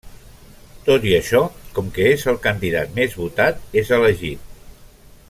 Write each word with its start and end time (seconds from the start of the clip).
Tot 0.87 1.05
i 1.09 1.13
això, 1.17 1.41
com 1.75 1.91
que 1.97 2.07
és 2.15 2.25
el 2.33 2.41
candidat 2.47 2.97
més 2.97 3.15
votat, 3.23 3.63
és 3.83 3.93
elegit. 3.99 4.53